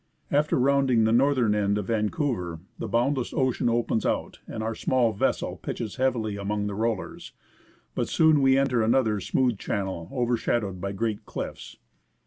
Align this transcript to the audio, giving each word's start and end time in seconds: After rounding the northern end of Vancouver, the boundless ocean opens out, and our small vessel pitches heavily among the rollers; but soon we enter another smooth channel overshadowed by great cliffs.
After 0.31 0.57
rounding 0.57 1.03
the 1.03 1.11
northern 1.11 1.53
end 1.53 1.77
of 1.77 1.85
Vancouver, 1.85 2.59
the 2.79 2.87
boundless 2.87 3.35
ocean 3.35 3.69
opens 3.69 4.03
out, 4.03 4.39
and 4.47 4.63
our 4.63 4.73
small 4.73 5.13
vessel 5.13 5.57
pitches 5.57 5.97
heavily 5.97 6.37
among 6.37 6.65
the 6.65 6.73
rollers; 6.73 7.33
but 7.93 8.07
soon 8.09 8.41
we 8.41 8.57
enter 8.57 8.81
another 8.81 9.19
smooth 9.19 9.59
channel 9.59 10.09
overshadowed 10.11 10.81
by 10.81 10.91
great 10.91 11.27
cliffs. 11.27 11.77